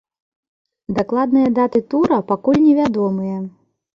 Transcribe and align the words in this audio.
Дакладныя 0.99 1.51
даты 1.59 1.79
тура 1.91 2.19
пакуль 2.31 2.59
невядомыя. 2.65 3.37